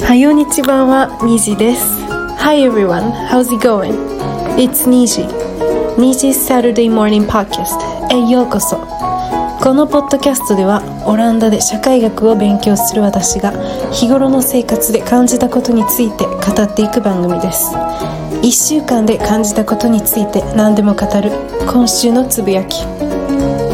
[0.00, 1.82] はよにちばんはにじです
[2.38, 3.92] Hi everyone, how's it going?
[4.56, 5.26] It's Niji.
[5.96, 7.78] Niji's Saturday Morning Podcast.
[8.12, 8.76] へようこそ。
[9.60, 13.52] このポッドキャストではオランダで社会学を勉強する私が
[13.92, 17.74] 日頃の生活で感じたことについて語っていく番組です。
[17.74, 21.30] 1週間で感じたことについて何でも語る
[21.66, 22.84] 今週のつぶやき。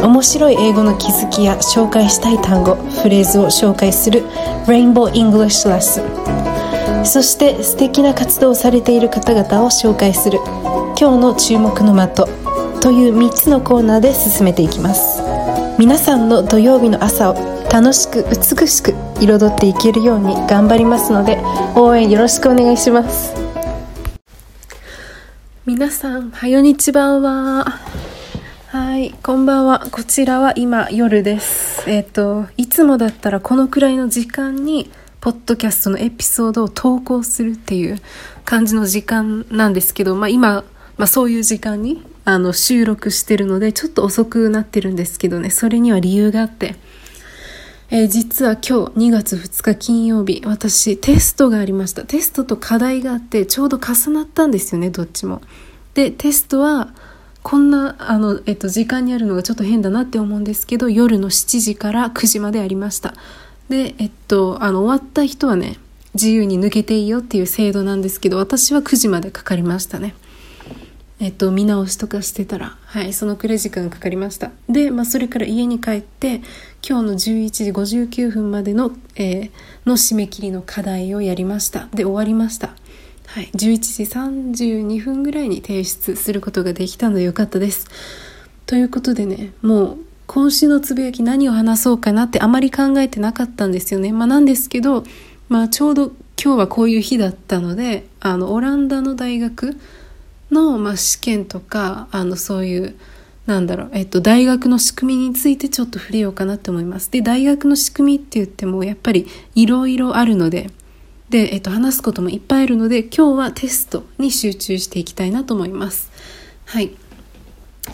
[0.02, 4.22] 面白い英語の気づきや紹介したい単語フレーズを紹介する
[4.66, 10.38] Rainbow English Lesson そして素敵な活動をされている方々を紹介する
[10.98, 12.42] 今日の注目の的。
[12.82, 15.22] という3つのコーナーで進めていきます。
[15.78, 17.34] 皆さんの土曜日の朝を
[17.72, 21.38] 楽しく美しく彩っていけるように頑張りますので
[21.76, 23.34] 応援よろしくお願いします。
[25.64, 28.11] 皆さんはよにちばんは。
[28.72, 29.86] はいこんばんは。
[29.90, 31.84] こちらは今夜です。
[31.90, 34.90] えっ、といつもだったらこのくらいの時間に
[35.20, 38.00] ポッドキャストのエピソードを投稿するっていう
[38.46, 40.64] 感じの時間なんですけど、まあ、今、
[40.96, 45.50] まあ、そういう時間にあの収録してるのでちょっと遅くなってるんですけどね。
[45.50, 46.76] それには理由があって。
[47.90, 52.04] えー、実は今日2月2日金曜日私テストがありました。
[52.04, 55.42] テストと課題があってちょうど重なったんですよねどっちも。
[55.92, 56.94] でテストは
[57.42, 63.14] こんなあの、えっと、時間にあるのがちょっと変だなって思うんですけど夜の7時から9時までありました
[63.68, 65.78] でえっとあの終わった人はね
[66.14, 70.14] 自由に抜けていいよっていう制度なんですけど私は9時までかかりましたね
[71.22, 74.50] えっと、見直しとかしてたら、はい、そのくらい時間かかりました。
[74.68, 76.42] で、まあ、それから家に帰って、
[76.84, 79.50] 今日の11時59分までの、えー、
[79.86, 81.86] の締め切りの課題をやりました。
[81.94, 82.74] で、終わりました。
[83.32, 87.88] はい、11時32分ぐらいに提出することができたのでよかったです。
[88.66, 94.12] ということでね、もう、今週のつぶやき何を話そうかなってあまり考えてなかったんですよね。
[94.12, 95.04] まあ、なんですけど、
[95.48, 96.12] まあ、ちょうど
[96.42, 99.76] 今日はこういう日だったので、あの、オランダの大学、
[100.52, 102.94] の、まあ、試験とかあのそういう
[103.46, 107.10] なんだろう、えっと、大学の仕組みについてちょっと触れようかなって思います。
[107.10, 109.26] で大学の仕組みって言ってもやっぱり
[109.56, 110.70] いろいろあるので
[111.32, 116.10] で、えっと、話すこともいっぱいあるので今日はテストに集中していきたいなと思います。
[116.66, 116.94] はい。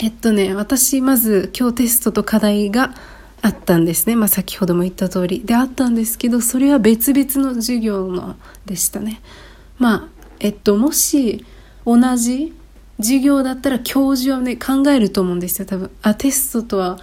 [0.01, 2.93] えっとね私まず今日テストと課題が
[3.41, 5.41] あったんですね、まあ、先ほども言った通り。
[5.45, 8.35] であったんですけどそれは別々の授業の
[8.65, 9.21] でしたね。
[9.77, 10.07] まあ
[10.41, 11.45] えっともし
[11.85, 12.53] 同じ
[12.97, 15.91] 授業だったら教授はね考えると思うんですよ多分。
[16.01, 16.99] あテストとは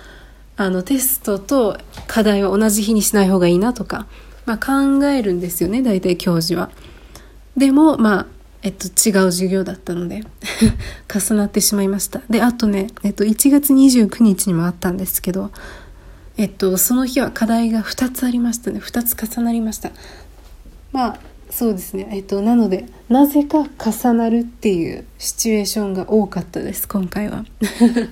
[0.58, 4.06] あのテストと課題は同じ日にしない方がいいなとか、
[4.46, 6.70] まあ、考えるんですよね大体教授は。
[7.56, 8.26] でもまあ
[8.62, 10.24] えっと、違う授業だったので
[11.08, 12.22] 重なってしまいました。
[12.28, 15.52] であとね、えっと、1月29日にもあったんですけど、
[16.36, 18.80] えっと、その日は課題が2つありましたね。
[18.80, 19.92] 2つ重なりました。
[20.90, 21.18] まあ
[21.48, 22.08] そうですね。
[22.10, 27.44] えっとなのでなぜか重なるっていうシチュエーションが多かったです今回は。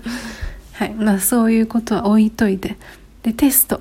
[0.74, 0.94] はい。
[0.94, 2.76] まあそういうことは置いといて。
[3.24, 3.80] でテスト。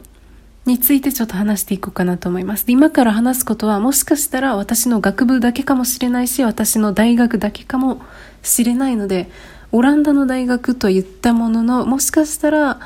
[0.66, 2.66] についてちょっと話していこうかなと思います。
[2.68, 8.02] 今から話すことはもしかしたら私の学部だけかもしれないし私の大学だけかも
[8.42, 9.30] しれないので
[9.72, 12.80] オランダの大学と言ったもののもしかしたら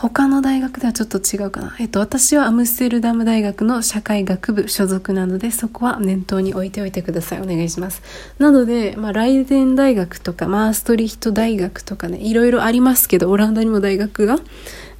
[0.00, 1.76] 他の大学ではちょっと違うかな。
[1.78, 7.42] えっと、私はアムステルダム大学の社会学部所属なので、そこは念頭に置いておいてください。
[7.42, 8.00] お願いします。
[8.38, 14.38] なので、まあ、ライデン大学とか、マーストリヒト大学とかね、いろいろありますけど、オランダにも大学が。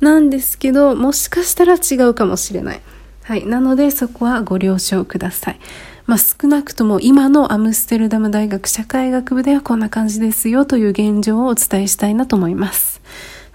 [0.02, 2.82] なんですけど、もしかしたら違うかもしれない。
[3.22, 3.46] はい。
[3.46, 5.60] なので、そこはご了承ください。
[6.04, 12.99] まあ、少なくとも今のアムステルダム大学社会学部ではこんな感じですよという現状をお伝えしたいなと思います。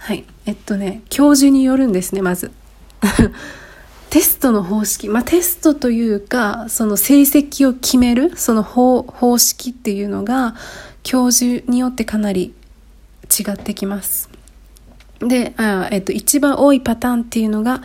[0.05, 0.23] はい。
[0.45, 2.51] えっとね、教授によるんですね、まず。
[4.11, 5.09] テストの方式。
[5.09, 10.53] まあ、テストというか、その成績を決める、その方方式っていうのが、
[11.01, 12.53] 教授によってかなり
[13.35, 14.29] 違ってきます。
[15.21, 17.81] で、あえっと、一番多いパターンっていうのが、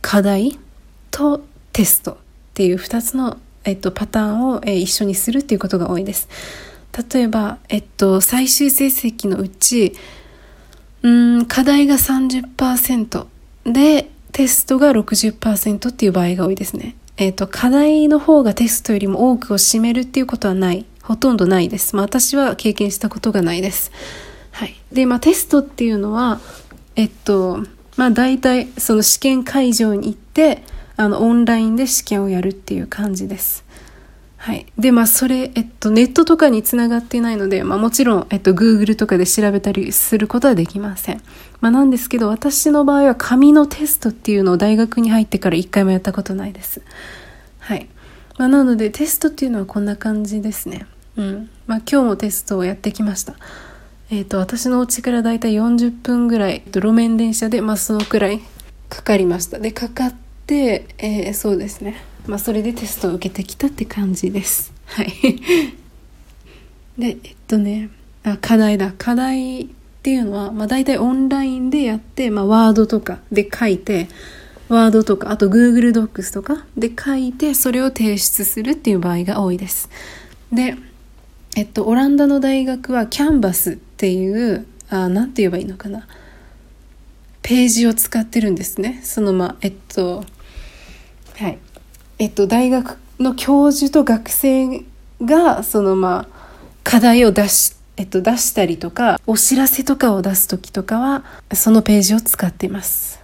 [0.00, 0.56] 課題
[1.10, 2.16] とテストっ
[2.54, 6.28] ていう2つの、えっと、パターンを、え一緒にするっていうことが多いです。
[7.12, 9.94] 例えば、えっと、最終成績のうち、
[11.04, 11.10] う
[11.42, 13.26] ん課題が30%
[13.64, 16.96] でテストが60%っていう場合が多いですね。
[17.16, 21.94] えっ、ー、と課題の方がテストよりも多くを占めるっていうことはないほとんどないです。
[21.94, 23.92] まあ、私は経験したことがないです。
[24.52, 24.74] はい。
[24.90, 26.40] で、まあ、テストっていうのは、
[26.96, 27.62] えっと、
[27.98, 30.62] まあ、大体、その試験会場に行って、
[30.96, 33.63] あの、オンラインで試験をやるっていう感じです。
[34.44, 34.66] はい。
[34.78, 41.22] で、まあ、それ、えっと、ネットとかにつながっていないので、まあ、もちろん、えっと、Google とかで調べたりすることはできません。
[41.62, 46.82] まあ、なんですけど、私の場合は紙のテストっていうのを大学に入ってから一回もやったことないです。
[47.58, 47.88] はい。
[48.36, 50.86] まあ、なのでテストっていうのはこんな感じですね。
[51.16, 51.50] うん。
[51.66, 53.36] まあ今日もテストをやってきました。
[54.10, 58.40] えっ、と、私のお家からだいたい40分ぐらい、路面電車で、まあそのくらい
[58.90, 59.58] かかりました。
[59.58, 60.14] で、かかっ
[60.46, 61.96] て、えー、そうですね。
[62.26, 64.72] まあそれでテストを受けてきたって感じです。
[64.86, 65.12] はい。
[66.98, 67.90] で、えっとね、
[68.22, 68.92] あ、課題だ。
[68.96, 69.66] 課題っ
[70.02, 74.08] ていうのは、まあ大体オンラインでやって、まあワードとかで書いて、
[74.68, 79.90] ワードとか、あと Google Docs とかで書いて、それを提出するっていう場合が多いです。
[80.52, 80.76] で、
[81.56, 86.06] えっと、オランダの大学はキャンバスっていう、あなんて言えばいいのかな。
[87.42, 89.00] ページを使ってるんですね。
[89.04, 90.24] そのまあ、えっと、
[91.36, 91.58] はい。
[92.18, 94.82] えっと、大学の教授と学生
[95.22, 96.34] が、そのまあ、
[96.82, 103.20] 課題を出し、えっと、出したりとか、お知らせとかを出す時とかは、そのページを使っています。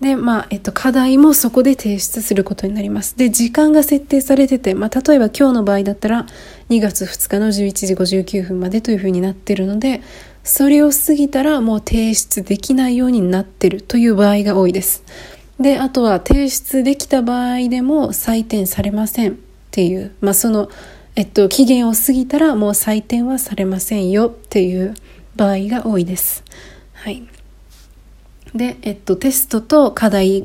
[0.00, 3.16] で、まあ、えっと、課題もそこで提出することになります。
[3.16, 6.26] で、時間が設定されてて、まあ、例えば今日の場合だったら、
[6.70, 10.02] 2月2日の11時59分までというふうになってるので、
[10.44, 15.02] それを過ぎたらもう提出できないようになってるという場合が多いです。
[15.60, 19.34] で、あとは提出できた場合でも採点されませんっ
[19.70, 20.70] ていう、まあ、その、
[21.16, 24.94] えっと、期限を過ぎたらもう採点はされませんよっていう
[25.34, 26.44] 場合が多いです。
[26.92, 27.26] はい。
[28.54, 30.44] で、えっと、テストと課題っ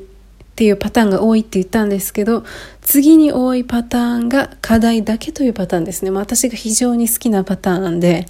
[0.56, 2.44] ていうパターンが多いって言ったんですけど、
[2.82, 6.12] 次に多いパターンが課題だけというパターンですね。
[6.12, 8.26] ま、私が非常に好きなパターンなんで、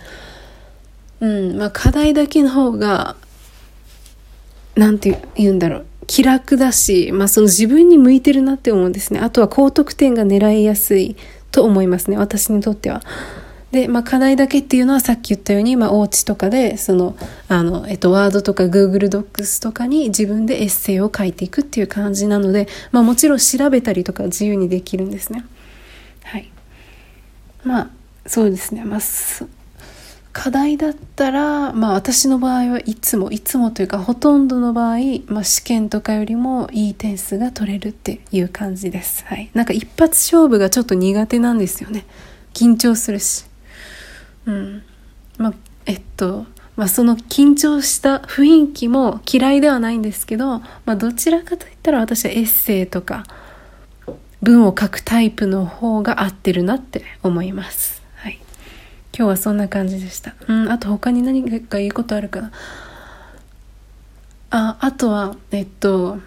[1.21, 3.15] うん、まあ、課題だけの方が、
[4.75, 5.85] なんて言うんだろう。
[6.07, 9.19] 気楽だし、まあ、その自分に向いてるなって思うんですね。
[9.19, 11.15] あとは高得点が狙いやすい
[11.51, 12.17] と思いますね。
[12.17, 13.01] 私にとっては。
[13.71, 17.15] で、まあ、課題だけっていうのはさっき言ったように、まあ、お家とかで、その、
[17.47, 25.43] あの、えっと、ワードとか Google Docs とかに自分でエッセイを書いていくっていう感じなので、まあ、もちろん調べたりとか自由にできるんですね。
[26.23, 26.51] はい。
[27.63, 27.89] まあ、
[28.27, 28.83] そうですね。
[28.83, 28.99] まあ、
[30.33, 34.97] 課題だったら、まあ私の場合はいつも、いつもというかほとんどの場合、
[35.27, 39.23] まあ試験とかよりもいい点数が取れるっていう感じです。
[39.25, 39.49] はい。
[39.53, 42.05] なんか一発勝負がちょっと苦手なんですよね。
[42.53, 43.45] 緊張するし。
[44.45, 44.83] うん。
[45.37, 45.53] まあ、
[45.85, 46.45] えっと、
[46.75, 53.23] まあ、その緊張した雰囲気も嫌いではないんですけど、まあ、どちらかといったら私はエッセイとか
[54.41, 58.02] 文を書くタイプの方が合ってるなって思います。
[59.15, 60.33] 今日はそんな感じでした。
[60.47, 62.51] うん、あと他に何か言うことあるかな。
[64.49, 66.17] あ、あとは、えっと、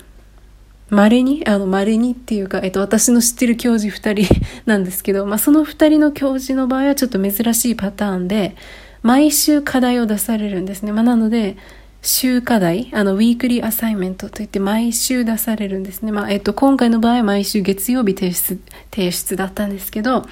[0.90, 4.34] 稀に、あの、稀にっていうか、えっと、私の知ってる教授二人
[4.66, 8.54] なんですけど、まあ、その二人の教授の場合はちょっと珍しいパターンで、
[9.02, 10.92] 毎週課題を出されるんですね。
[10.92, 11.56] まあ、なので、
[12.02, 16.12] 週課題、あの、ウィークリーアサイメントといって毎週出されるんですね。
[16.12, 18.60] まあ、えっと、今回の場合毎週月曜日提出、
[18.92, 20.26] 提出だったんですけど、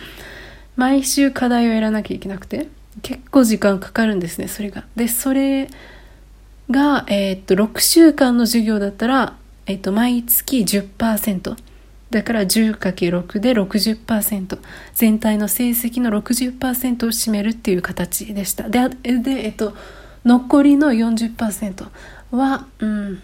[0.77, 2.69] 毎週課題をやらなきゃいけなくて、
[3.03, 4.85] 結構時間かかるんですね、それが。
[4.97, 5.69] で、それ
[6.71, 9.37] が、えー、っと、6週間の授業だったら、
[9.67, 11.57] えっと、毎月10%。
[12.11, 14.59] だから 10×6 で60%。
[14.95, 18.69] 全体の成績の60%を占めるっていう形でした。
[18.69, 19.75] で、でえっと、
[20.25, 21.87] 残りの40%
[22.31, 23.23] は、うん、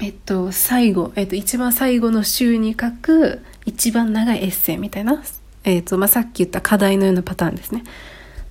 [0.00, 5.22] えっと、最後、えっと、一番最後の週に書く一番長いエッセイみたいな、
[5.64, 7.82] えっと、まあ、さっき言った課題のようなパターンですね。
[7.82, 7.84] っ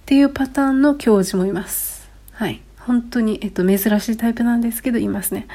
[0.05, 2.09] ていうパターンの教授もいます。
[2.31, 2.61] はい。
[2.79, 5.47] 本当に、えっと、珍しいタイプなんですけど、いますね。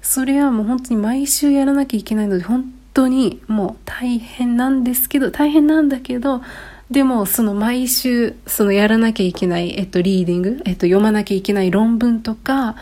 [0.00, 6.42] それはもう本当に毎週やらなきゃいけないので、本当にもう大変なんですけど、大変なんだけど、
[6.90, 12.76] でも、その毎週、そのやらなきゃいけない、えっと、リーディング、えっと、読まなきゃいけない論文とか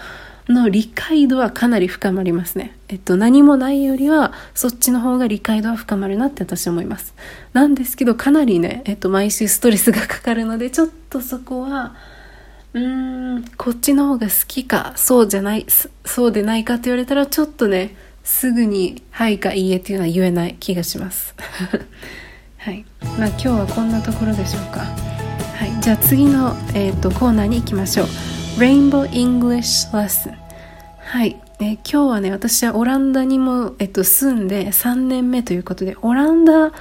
[0.48, 2.76] の理解度はかなり深まりますね。
[2.88, 7.14] えっと、何もないよりは、そっちの方が理解度は深まるなって私は思います。
[7.52, 11.96] なんですけど、かなりね、えっと、毎週ストレスがかかるので、ちょっとそこは、
[12.74, 15.66] うーん、こっちの方が好きか、そうじゃない、
[16.04, 21.34] そうでないかって言われたら、ちょっとね、すぐに、はいかいいえっていうのは言えない気がします。
[22.58, 22.84] はい。
[23.18, 24.80] まあ今日はこんなところでしょうか。
[24.80, 25.80] はい。
[25.80, 28.35] じゃあ次の、えーと、コーナーに行きましょう。
[28.56, 30.34] Rainbow English Lesson。
[30.98, 31.38] はい。
[31.60, 36.72] えー、今日はね、私はオランダにも、えっと、住んで3年目ということで、オランダ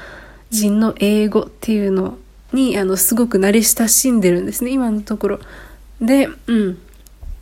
[0.52, 2.18] 人の英語っていうの
[2.54, 5.40] に、あの、すごく慣れ親しんでるんですね、今のところ。
[6.00, 6.78] で、うん。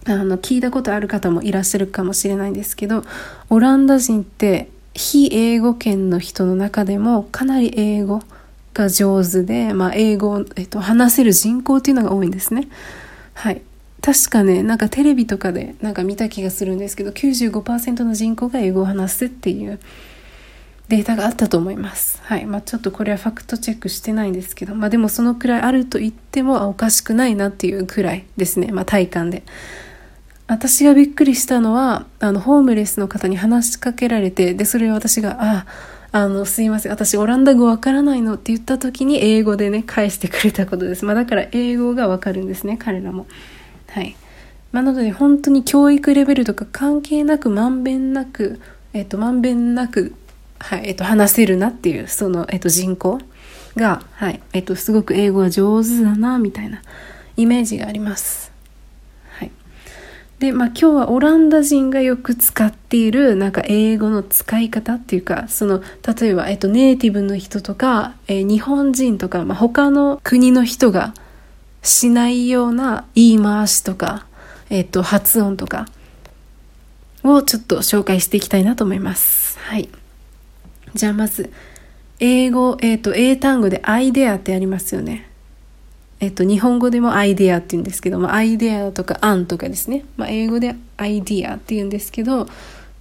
[0.05, 3.03] あの、聞いたことある方もいらっしゃるかもしれないんですけど、
[3.51, 8.23] オランダ人って非英語圏の人の中でもかなり英語
[8.73, 12.67] が上手で、まあ、英語を、えっと、話せる人口っていうのが多いんですね。
[13.35, 13.61] はい。
[14.03, 19.79] 確かね、なんかテレビとかでなんか見た気がするんですけど、95%の人口が英語を話すっていう、
[20.89, 22.19] データがあったと思います。
[22.23, 22.45] はい。
[22.45, 28.71] まあ、ちょっとこれはファクトチェックしてないんですけど、まあ、でもそのくらいあると言ってもおかしくないなっていうくらいですね。
[28.71, 29.43] まあ、体感で。
[30.47, 35.65] 私がびっくりしたのは、あの、ホームレスの方に話しかけられて、で、それを私が、あ、
[36.11, 41.05] あの、すいません、私オランダ語わからないのって言った時に英語でね、返してくれたことです。
[41.05, 43.25] まあ、だから英語がわかるんですね、彼らも。
[43.93, 44.15] はい。
[44.71, 48.59] まあ、なので本当に教育レベルとか関係なく、まんべんなく、
[48.93, 50.15] えっと、まんべんなく
[50.63, 53.19] はい、えっと、話せるなっていう、その、えっと、人口
[53.75, 56.81] が、はい、えっと、すごく英語が上手だな、みたいな
[57.35, 58.53] イメージがあります。
[59.37, 59.51] はい。
[60.39, 65.83] で、まあ、今日はオランダ人がよく使っている、なんか英語の使い方っていうか、その、
[66.17, 71.13] 例えば、えっと、ネイティブの人とか、えー、日本人とか、まあ、他の国の人が
[71.83, 74.25] しないような言い回しとか、
[74.69, 75.85] えっと、発音とか
[77.23, 79.59] をちょっと紹介していきたいなと思います。
[79.59, 79.89] はい。
[80.95, 81.51] じゃあまず、
[82.19, 85.29] 英語、えっ、と、英単語でアイデアってありますよね。
[86.19, 90.05] えっ、と、日本語でもアイデアって言うんですけど、まあ、アイデアとかアンとかですね。
[90.15, 92.47] まあ、英語でアイディアって言うんですけど、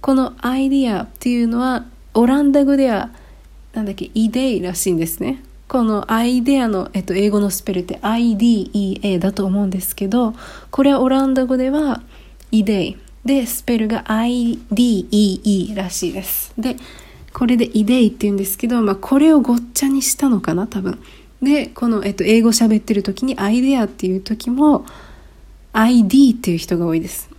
[0.01, 3.11] このアイディアっていうのは、オランダ語では、
[3.73, 5.41] なんだっけ、イデイらしいんですね。
[5.73, 10.35] このアイデアの、えっと、英語のスペルって IDEA だと思うんですけど、
[10.69, 12.03] これはオランダ語では
[12.51, 12.97] イデイ。
[13.25, 16.53] で、スペルが IDEE らしいです。
[16.59, 16.75] で、
[17.33, 20.99] これでイデイって言うんですけど、まあ、これをごっちゃにしたのかな多分。
[21.41, 24.85] でこの、えっと、英語喋ってる時にアイデアっていう時も
[25.73, 27.31] ID っていう人が多いです。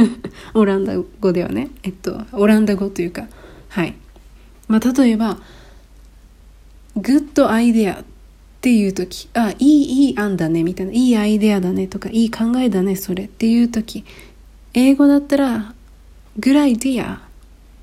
[0.54, 1.68] オランダ語ではね。
[1.82, 3.26] えっとオランダ語というか。
[3.68, 3.94] はい。
[4.66, 5.36] まあ例えば
[6.96, 8.04] グッドアイデアっ
[8.60, 14.04] ていう時あいいいい案だねみたいないいアイデアだねとかいい考えだねそれっていう時
[14.74, 15.74] 英語だったら
[16.38, 17.18] グライディアっ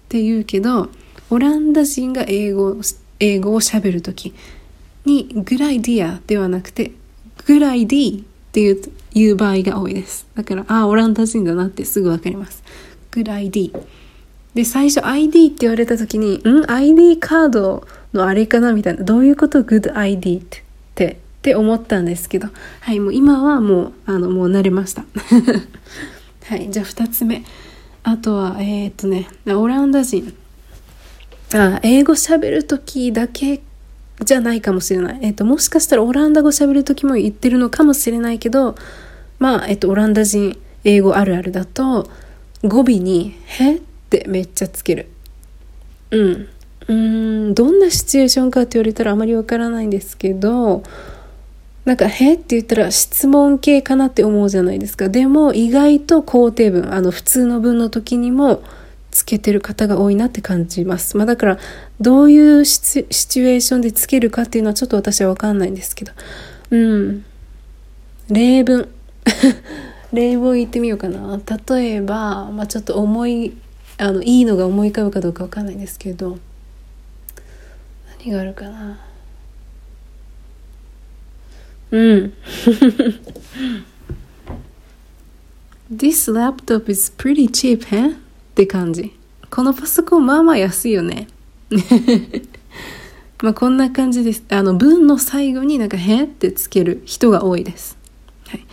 [0.09, 0.89] て言うけど
[1.29, 2.77] オランダ人が英語
[3.19, 4.33] 英語を喋る時
[5.05, 6.91] にグライディアではなくて
[7.45, 8.81] グライディっていう
[9.13, 10.27] いう場合が多いです。
[10.35, 12.63] だから、ああ、オランダ人だなってすぐわかります。
[13.11, 13.85] グライディ。
[14.59, 19.05] で、最初 ID って言われた時に、ん ?ID カードのあれかなみたいな。
[19.05, 20.41] どういうこと ?Good ID っ
[20.95, 22.49] て、って思ったんですけど。
[22.81, 25.05] はい、もう今はもう、あの、もう慣れました。
[26.43, 27.45] はい、じゃあ二つ目。
[28.03, 30.33] あとは、えー、っとね、オランダ人。
[31.53, 33.61] あ英語喋る時だけ
[34.21, 35.19] じゃないかもしれない。
[35.21, 38.75] えっ、と、もしかしたらオランダ語喋る時も言ってるのかもしれないけど、
[39.39, 42.11] まあ、えっ、と、オランダ人英語あるあるだと、
[42.61, 43.75] 語尾に、へ？
[43.75, 45.09] ってめっちゃつける。
[46.11, 46.47] うん。
[46.87, 50.83] うん、どんなシチュエーションかって言われたらあまりわからないんですけど、
[51.85, 55.09] なんか、へって言ったら質問系かなって思うじゃないですか。
[55.09, 58.61] でも、意外と肯定文、あの、普通の文の時にも、
[59.11, 61.17] つけてる方が多いなって感じます。
[61.17, 61.57] まあだから、
[61.99, 66.11] どういうシチュエーションでつけるかっていうのはちょっと私はわかんないんですけど。
[66.71, 67.25] うん。
[68.29, 68.87] 例文。
[70.13, 71.39] 例文言ってみようかな。
[71.67, 73.53] 例えば、まあちょっと思い、
[73.99, 76.39] あの、いいのが思い浮かぶかどうかわかんないんですけど、
[78.19, 78.97] 何があるかな。
[81.91, 82.33] うん。
[85.91, 88.15] This laptop is pretty cheap, huh?
[88.15, 88.17] っ
[88.55, 89.13] て感じ。
[89.49, 91.27] このパソコンまあまあ安いよね。
[93.43, 94.43] まあこんな感じです。
[94.47, 97.97] あの文の最後になんかへってつける人が多いです。
[98.47, 98.65] はい。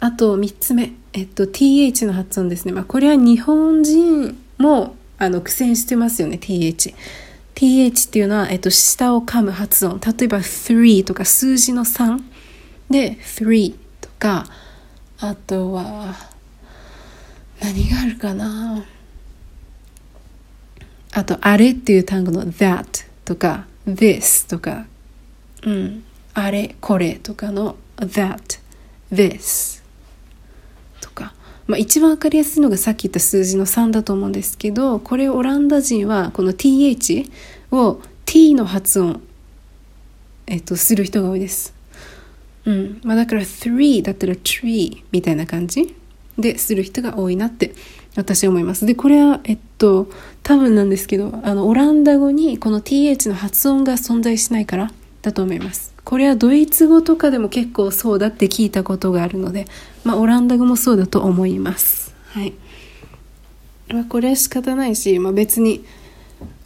[0.00, 0.94] あと3つ目。
[1.12, 2.72] えっと th の発音ですね。
[2.72, 6.38] まあこれは日本人もあの苦戦してますよね。
[6.38, 6.94] th。
[7.54, 10.00] th っていうのは、えっと、下を噛む発音。
[10.00, 12.20] 例えば3とか数字の3
[12.90, 14.46] で3とか、
[15.18, 16.14] あとは、
[17.60, 18.84] 何があるかな
[21.12, 24.86] あと、あれっていう単語の that とか this とか、
[25.62, 28.60] うん、あれ、これとかの that,
[29.12, 29.83] this、
[31.66, 37.30] まあ、一番わかりやすいのがさっき言った数字の3だと思うんですけど、これオランダ人はこの th
[37.70, 39.22] を t の発音、
[40.46, 41.74] えっと、する人が多いです。
[42.66, 43.00] うん。
[43.02, 45.94] まあ、だから3だったら tree みたいな感じ
[46.38, 47.74] でする人が多いなって
[48.16, 48.84] 私は思います。
[48.84, 50.08] で、これは、えっと、
[50.42, 54.92] 多分なんですけど、あの、オランダ語にこの th の発音が存在しないから
[55.22, 55.93] だと思います。
[56.04, 59.66] これはドイツ語とかでも結構そうだって聞いたことがあるので、
[60.04, 62.14] まあ、オランダ語もそうだと思います。
[62.32, 62.52] はい。
[63.88, 65.84] まあ、これは仕方ないし、まあ、別に、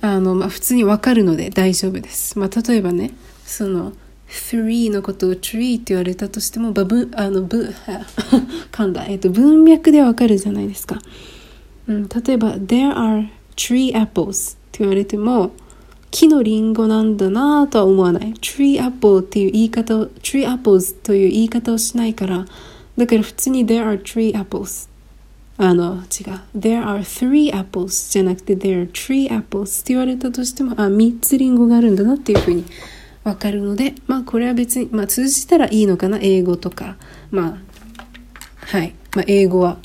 [0.01, 2.39] あの、まあ、普通にわかるので大丈夫です。
[2.39, 3.13] まあ、例えばね、
[3.45, 3.93] その、
[4.29, 7.73] three のことを tree って言われたとしても、ばぶ、あの、ぶ、
[8.73, 9.07] 噛んだ。
[9.07, 11.01] えっと、文脈でわかるじゃないですか。
[11.89, 15.53] うん、例えば「There are tree apples」って言われても
[16.11, 18.33] 木のリンゴなんだなぁとは思わない。
[18.35, 22.47] tree apple っていう言い方を、tree apples という言い方をしないから、
[22.97, 24.89] だから普通に there are tree apples
[25.61, 26.01] あの、違う。
[26.57, 32.65] there are three apples じゃなくて there are tree apples って言われたとしても、あ、三つリンゴがあるんだなっていうふうに
[33.25, 36.97] わかるので、まあこれは別に、まあ通じたらいいのかな、英語とか。
[37.31, 37.59] まあ、
[38.67, 38.95] はい。
[39.17, 39.75] まあ英語は。
[39.75, 39.77] っ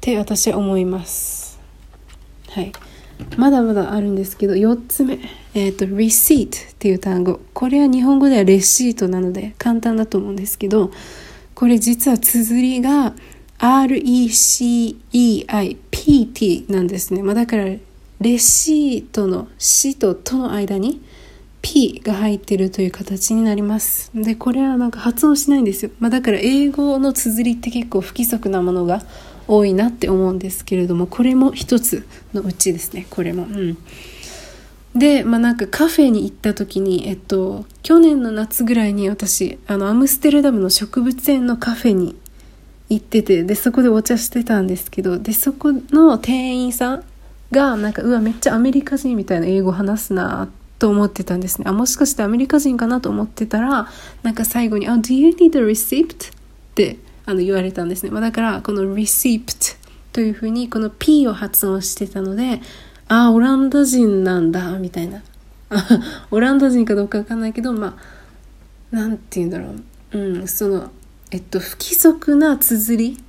[0.00, 1.60] て私は思います。
[2.48, 2.72] はい。
[3.36, 5.18] まだまだあるんですけど、4つ目。
[5.54, 7.40] えっ、ー、と、receipt っていう単語。
[7.52, 10.90] これは日本語ではレシートなので簡単だと思うんですけど、
[11.54, 13.14] これ実は綴りが
[13.58, 15.12] RECEIPT
[16.72, 17.22] なんですね。
[17.22, 17.66] まあ、だから、
[18.20, 21.00] レシートの死ととの間に
[21.62, 24.10] P が入ってるという形になります。
[24.14, 25.92] で、これはなんか発音しないんですよ。
[26.00, 29.04] まあ、だから英語の綴りって結構不規則なものが
[29.46, 33.44] 多いなって思うんですけれどもこれも一つのうちですねこれも。
[33.44, 33.78] うん
[34.94, 42.16] で、まあなんかカフェに行った時に、えっと、去年の夏ぐらいに私、あの、アムステルダムの植物園のカフェに
[42.88, 47.04] 行ってて、で、そこでお茶してたんですけど、で、そこの店員さん
[47.50, 50.48] が、なんか、うわ、めっちゃアメリカ人みたいな英語話すな
[50.78, 51.64] と思ってたんですね。
[51.66, 53.88] あ、もしかしてアメリカ人かなと思ってたら、
[54.22, 56.32] なんか最後に、あ、Do you need a receipt?
[56.74, 58.10] ってあの言われたんですね。
[58.10, 59.76] まあ、だからこの receipt
[60.12, 62.60] というふうにこの P を発音してたので、
[63.08, 65.22] ああ、オランダ人なんだ、みたいな。
[66.30, 67.98] オランダ人かどうかわかんないけど、ま
[68.92, 69.74] あ、なんて言うんだろ
[70.12, 70.18] う。
[70.18, 70.90] うん、その、
[71.30, 73.24] えっと、不規則な綴り。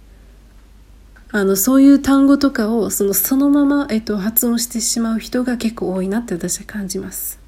[1.31, 7.39] あの、そういう単語とかを、その、そのまま、えっと、発音してしまう人が結構多いなって私は感じます。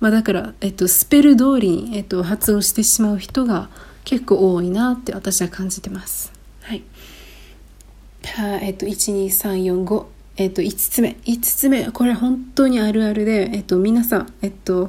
[0.00, 3.68] まあ、だから、えっと、スペル通りに、えっと、発音してしまう人が、
[4.04, 6.32] 結構多いなって私は感じてます。
[6.62, 6.82] はい。
[8.24, 11.16] はえっと、12345えっと、5つ目。
[11.24, 11.90] 5つ目。
[11.90, 14.88] これ本当にあるあるで、えっと、皆さん、えっと、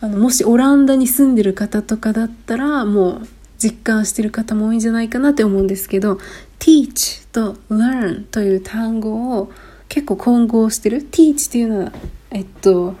[0.00, 6.18] あの、もしオランダに住んでる方とかだったら、もう実感してる方も多いんじゃないかなって思うんですけど、
[6.58, 9.50] teach と learn という単語を
[9.88, 10.98] 結構混合してる。
[10.98, 11.92] teach っていうのは、
[12.30, 12.94] えっと、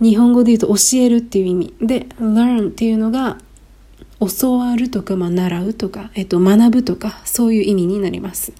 [0.00, 1.74] 日本語で言うと教えるっていう意味。
[1.80, 3.38] で、learn っていうのが
[4.38, 8.52] 教わるとか、まあ、習うとか、えっと、学ぶとか、そういう意味になります。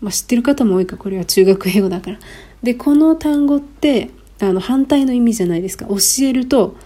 [0.00, 2.18] まあ、知ってる方も多いか、これは中学英語だから。
[2.62, 4.10] で、この単語って、
[4.40, 5.86] あの、反対の意味じゃないですか。
[5.86, 6.76] 教えると、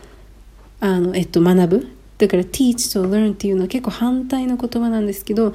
[0.81, 1.89] あの、えっと、学ぶ。
[2.19, 5.55] だから、teach と learn っていうのは結構反対の言葉なんですけど、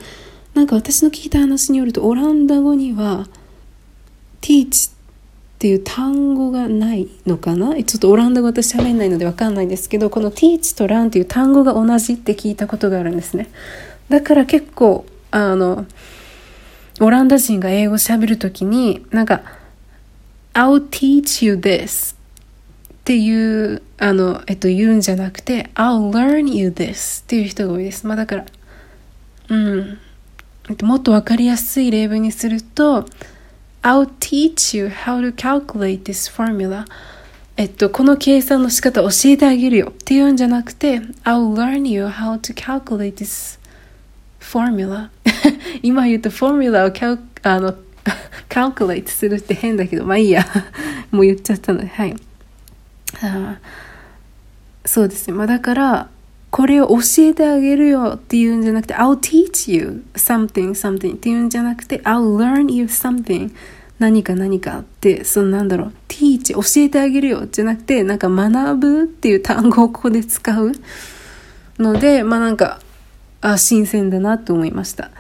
[0.54, 3.28] なんか私の聞いた話によると、オランダ語には、
[4.42, 4.94] teach っ
[5.60, 7.76] ていう単語がないのかな？
[7.84, 13.50] ちょっとオランダ語私喋んないのでわかんないんですけど、この teach と learn っていう単語が同じって聞いたことがあるんですね。
[14.08, 15.86] だから結構、あの、
[17.00, 19.42] オランダ人が英語喋るときに、なんか、
[20.54, 22.18] I'll teach you this っ
[23.06, 28.06] ていう、あの、えっと、言うんじゃなくて、I'll learn you this っていう人が多いです。
[28.06, 28.46] まあだから、
[29.50, 29.98] うん。
[30.82, 33.06] もっとわかりやすい例文にすると、
[33.82, 36.86] I'll teach you how to calculate this formula.
[37.58, 43.59] えっと、この計算の仕方教えてあげるよっていうんじゃなくて、I'll learn you how to calculate this
[44.52, 45.10] formula.
[45.84, 47.76] 今言うとフォーミュラをキャあの、
[48.50, 50.46] calculate するって変だけど、まあいいや。
[51.12, 52.16] もう言っちゃったので、はい。
[53.22, 53.58] あ
[54.86, 55.34] そうですね。
[55.34, 56.10] まあだから、
[56.50, 63.52] これを教えてあげるよっていうんじゃなくて、I'll teach you something, something っていうんじゃなくて、I'll learn you something
[64.00, 70.72] 何か何かって、そのなんだろう、teach 教えてあげるよじゃなくて、なんか学ぶっていう単語をここで使う
[71.78, 72.80] ので、まあなんか、
[73.42, 75.12] あ、新鮮だなと思いました。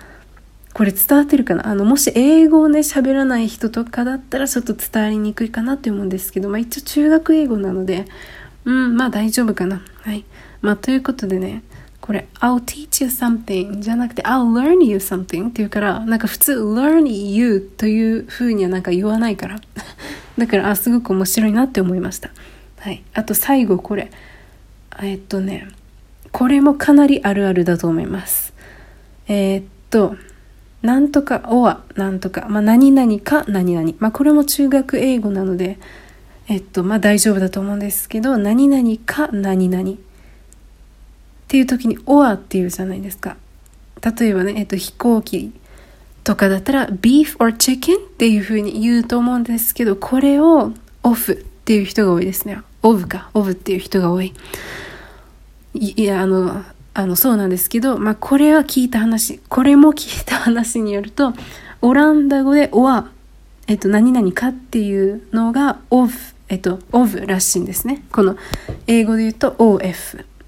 [0.73, 1.67] これ伝わってるかな？
[1.67, 8.05] あの、もし英語をね、喋らない人とかだったらちょっと伝わりにくいかなって思うんですけど、まあ一応中学英語なので、
[8.65, 9.82] うん、まあ大丈夫かな。
[10.01, 10.25] はい。
[10.62, 11.63] まあ、ということでね、
[12.01, 19.60] これ、I'll teach you something じゃなくて I'll learn you something っていうから、なんか普通 learn you という風にはなんか言わないから。
[20.38, 22.29] だから、あ、すごく面白いなって思いました。
[22.79, 23.03] はい。
[23.13, 24.12] あと最後これ。
[25.01, 25.67] えっとね、
[26.31, 28.53] これもかなりあるあるだと思います。
[29.27, 30.15] えー、っと、
[30.81, 33.93] なんとか、おは、なんとか、まあ、何々か何々。
[33.99, 35.77] まあ、これも中学英語なので、
[36.47, 40.09] えっと、まあ、大丈夫だと思うんですけど、何々か何々。
[41.49, 43.35] っていう時に「or」っていうじゃないですか
[44.19, 45.51] 例えばね、えっと、飛行機
[46.23, 54.31] とかだったら beef or chicken っていう風に言うと思うんですけどこれを off っていう人が多いですね off か off っていう人が多い
[55.73, 61.34] いやあのあのそうなんですけど、まあ、これは聞いた話これも聞いた話によると
[61.82, 63.05] オランダ語で or
[63.67, 68.03] えっと、何々かっていうのが off えっと、of らしいんですね。
[68.12, 68.36] この
[68.88, 69.84] 英語で言うと of。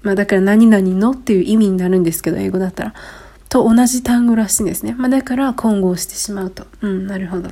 [0.02, 2.94] まあだから何々のっていう意味になるんですけど、英語だったら。
[3.48, 4.94] と同じ単語らしいんですね。
[4.98, 6.66] まあだから混合してしまうと。
[6.80, 7.50] うん、なるほど。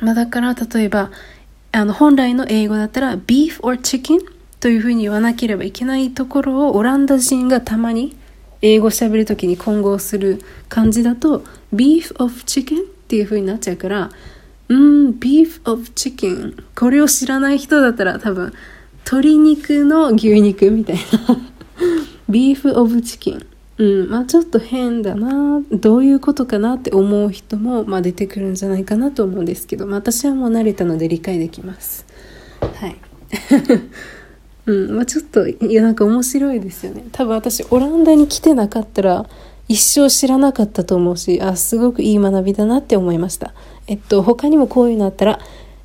[0.00, 1.10] まあだから例えば、
[1.72, 4.20] あの本来の英語だったら beef or chicken
[4.60, 8.16] というふうに言わなければいけないところをオランダ人がたまに
[8.60, 11.44] 英語喋るときに混合する感じだと
[11.74, 14.10] beef of chicken っていうふうになっちゃうから
[14.68, 18.52] うん、beef of chicken これを知らない人だったら多分
[19.04, 21.02] 鶏肉の牛肉みたいな。
[22.28, 23.46] beef of chicken
[23.78, 25.62] うん、まあちょっと変だな。
[25.70, 32.04] どういうことかなって思う人も、まあ、出てくるんじゃないかなと思うんですけど、まあ、私はもう慣れたので理解できます。
[32.60, 32.96] はい。
[34.68, 37.02] うんまあ、ちょっといやなんか面白いですよね。
[37.10, 39.26] 多分私オランダに来てなかったら
[39.66, 43.54] 一生知らなかったと思うしあすごくいい学びだなって思いました。
[43.86, 45.40] えっと他にもこういうのあったら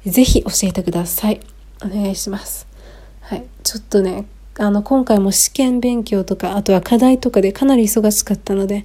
[0.06, 1.40] 是非教えてください。
[1.82, 2.68] お願いします。
[3.22, 3.46] はい。
[3.64, 4.26] ちょっとね
[4.60, 8.84] あの今回も試験勉強とかあとは課題とかでかなり忙しかったので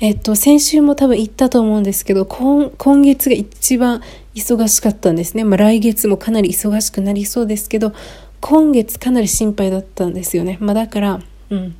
[0.00, 4.02] えっと先週も多分言ったと思うんですけど今今月が一番
[4.34, 7.94] 忙しかったんですね、まあ、来月もかなり忙しくなりそうですけど
[8.48, 10.56] 今月かなり心配だったんですよね。
[10.60, 11.74] まあだから、うん。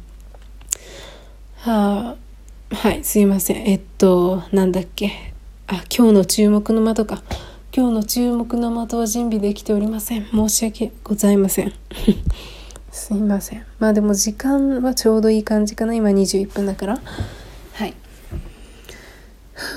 [1.59, 2.17] は
[2.73, 3.69] あ、はい、すいません。
[3.69, 5.33] えっと、なんだっけ。
[5.69, 7.23] あ、今日の注目の的か。
[7.73, 10.27] 今日の注目の的は準備できておりません。
[10.27, 11.73] 申し訳ございません。
[12.91, 13.65] すいません。
[13.79, 15.95] まあでも時間はちょうどいい感じかな。
[15.95, 17.01] 今21分だから。
[17.75, 17.95] はい。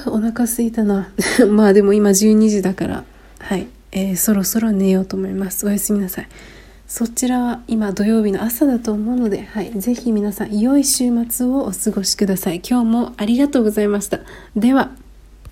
[0.08, 1.12] お腹すいたな。
[1.52, 3.04] まあでも今12時だから。
[3.38, 3.68] はい。
[3.92, 5.68] えー、そろそろ寝ようと思います。
[5.68, 6.28] おやすみなさい。
[6.90, 12.64] そちらは今土曜日の朝だと思うので、はい、ぜひ皆さん良い週末をお過ごしください。
[12.68, 14.22] 今日もありがとうございました。
[14.56, 14.90] では、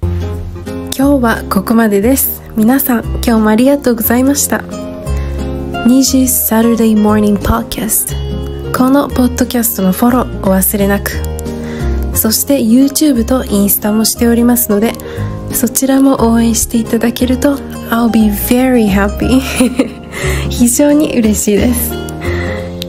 [0.02, 2.41] 今日はここまでです。
[2.56, 4.58] 皆さん、今日もありがとうございました。
[4.58, 8.15] 2時 Saturday Morning Podcast
[8.76, 11.12] このポッドキャストのフォローお忘れなく。
[12.17, 14.93] そして YouTube とインスタもしておりますので、
[15.54, 17.58] そちらも応援していただけると
[17.91, 19.96] I'll be very happy
[20.49, 21.91] 非常に嬉しいです。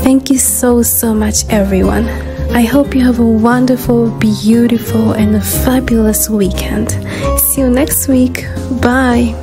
[0.03, 2.07] Thank you so so much everyone
[2.55, 6.90] I hope you have a wonderful, beautiful and a fabulous weekend.
[7.38, 8.44] See you next week.
[8.83, 9.35] Bye.